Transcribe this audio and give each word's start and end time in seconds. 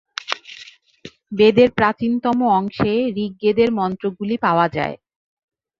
বেদের 1.31 1.69
প্রাচীনতম 1.77 2.37
অংশে 2.51 2.91
ঋগ্বেদের 3.17 3.69
মন্ত্রগুলি 3.71 4.35
পাওয়া 4.45 4.67
যায়। 4.69 4.95